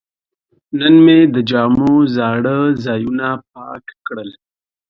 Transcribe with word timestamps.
نن 0.79 0.95
مې 1.05 1.17
د 1.33 1.35
جامو 1.49 1.93
زاړه 2.15 2.57
ځایونه 2.85 3.27
پاک 3.53 3.83
کړل. 4.07 4.29